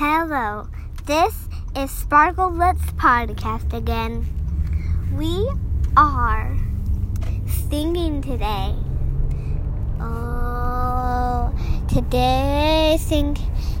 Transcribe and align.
Hello, 0.00 0.68
this 1.06 1.48
is 1.74 1.90
Sparkle 1.90 2.52
Lips 2.52 2.86
Podcast 2.92 3.72
again. 3.72 4.24
We 5.12 5.50
are 5.96 6.56
singing 7.68 8.22
today. 8.22 8.76
Oh, 10.00 11.52
today's 11.88 13.00
sing 13.00 13.36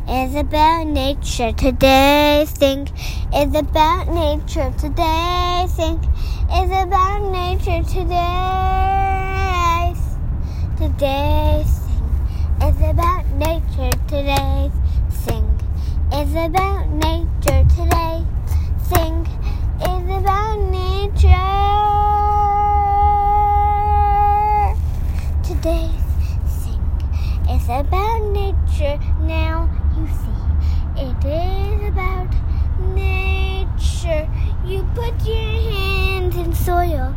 is 0.08 0.34
about 0.34 0.88
nature. 0.88 1.52
Today's 1.52 2.50
sing 2.50 2.88
is 3.32 3.54
about 3.54 4.08
nature. 4.08 4.74
Today's 4.76 5.72
sing 5.72 6.02
is 6.52 6.70
about 6.82 7.30
nature. 7.30 7.84
Today's 7.84 8.18
today's 10.76 11.70
sing 11.70 12.10
is 12.60 12.76
about 12.90 13.24
nature. 13.38 13.92
Today's 14.08 14.72
is 16.28 16.34
about 16.34 16.86
nature. 16.90 17.64
Today 17.74 18.22
sing 18.82 19.26
is 19.80 20.04
about 20.18 20.58
nature. 20.58 21.32
Today's 25.42 26.04
sing 26.46 26.84
is 27.48 27.64
about 27.64 28.20
nature. 28.32 28.98
Now 29.22 29.70
you 29.96 30.06
see 30.20 30.42
it 31.00 31.24
is 31.24 31.88
about 31.88 32.28
nature. 32.94 34.28
You 34.66 34.86
put 34.94 35.14
your 35.26 35.72
hands 35.72 36.36
in 36.36 36.52
soil. 36.52 37.14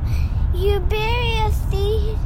You 0.55 0.80
bury 0.80 1.34
a 1.40 1.52
seed. 1.52 2.18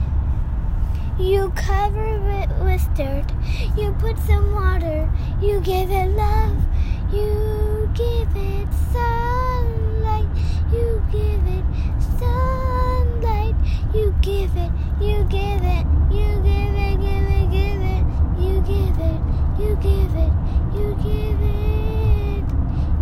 You 1.17 1.51
cover 1.55 2.29
it 2.29 2.49
with 2.59 2.87
dirt. 2.93 3.31
You 3.75 3.91
put 3.93 4.19
some 4.19 4.53
water. 4.53 5.09
You 5.41 5.61
give 5.61 5.89
it 5.89 6.09
love. 6.15 6.64
You 7.11 7.89
give 7.93 8.35
it 8.35 8.67
sunlight. 8.91 10.27
You 10.71 11.03
give 11.11 11.47
it 11.47 11.65
sunlight. 12.19 13.55
You 13.93 14.15
give 14.21 14.55
it. 14.55 14.71
You 14.99 15.23
give 15.25 15.63
it. 15.63 15.85
You 16.11 16.41
give 16.43 16.75
it. 16.75 16.99
Give 16.99 17.29
it. 17.29 17.49
Give 17.51 17.81
it. 17.81 18.05
You 18.39 18.61
give 18.61 18.99
it. 18.99 19.21
You 19.59 19.75
give 19.83 20.15
it. 20.15 20.33
You 20.75 20.95
give 21.01 21.41
it. 21.41 21.65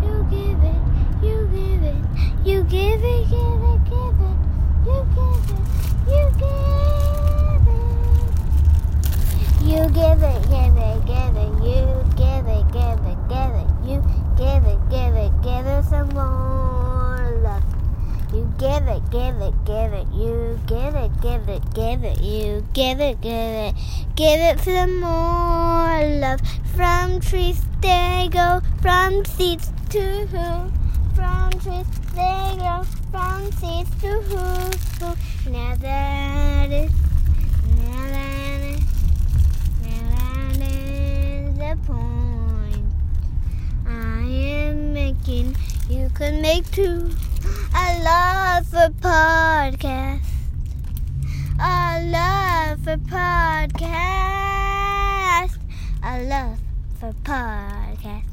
You 0.03 0.23
give 0.29 0.63
it. 1.83 1.99
You 2.45 2.63
give 2.63 2.63
it. 2.63 2.63
You 2.63 2.63
give 2.63 3.03
it. 3.03 3.29
Give 3.29 3.43
it. 3.43 3.79
Give 3.93 4.19
it. 4.19 4.37
You 4.85 4.99
give 5.15 5.47
it. 5.49 5.63
You 6.07 6.23
give 6.37 6.51
it. 7.67 7.83
You 9.63 9.87
give 9.89 10.21
it, 10.21 10.41
give 10.49 10.75
it, 10.77 11.05
give 11.07 11.35
it, 11.37 11.51
you 11.63 12.03
give 12.17 12.47
it, 12.47 12.65
give 12.73 12.99
it, 13.07 13.17
give 13.29 13.53
it, 13.55 13.67
you 13.85 14.03
give 14.37 14.65
it, 14.65 14.79
give 14.89 15.15
it, 15.15 15.31
give 15.41 15.65
it 15.65 15.83
some 15.85 16.09
more 16.09 17.39
love. 17.41 17.63
You 18.33 18.53
give 18.83 18.95
it, 18.97 19.11
give 19.11 19.41
it, 19.41 19.53
give 19.65 19.93
it, 19.93 20.07
you 20.13 20.59
give 20.67 20.95
it, 20.95 21.11
give 21.21 21.47
it, 21.47 21.73
give 21.73 22.03
it, 22.03 22.21
you 22.21 22.65
give 22.73 22.99
it, 22.99 23.21
give 23.21 23.31
it, 23.31 23.75
give 24.15 24.39
it 24.39 24.59
some 24.59 24.99
more 24.99 26.19
love. 26.19 26.41
From 26.75 27.21
trees 27.21 27.61
they 27.81 28.27
go, 28.31 28.61
from 28.81 29.23
seeds 29.25 29.71
to 29.91 30.01
who, 30.27 30.71
from 31.15 31.51
trees 31.61 31.85
they 32.13 32.55
grow, 32.57 32.83
from 33.11 33.51
seeds 33.53 33.89
to 34.01 34.21
who, 34.21 35.05
who. 35.05 35.51
Now 35.51 35.75
that 35.75 36.71
is, 36.71 36.91
now 37.77 38.07
that 38.09 38.61
is. 38.61 38.81
Now 39.81 40.09
that 40.11 40.61
is 40.61 41.57
the 41.57 41.77
point 41.87 42.85
I 43.87 44.25
am 44.27 44.93
making. 44.93 45.55
You 45.89 46.09
could 46.13 46.35
make 46.41 46.69
too. 46.71 47.11
For 48.83 48.89
podcast. 48.89 50.27
I 51.57 52.03
love 52.03 52.83
for 52.83 52.97
podcast. 52.97 53.87
I 56.03 56.23
love 56.23 56.59
for 56.99 57.13
podcast. 57.23 58.25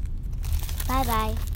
Bye 0.89 1.03
bye. 1.05 1.50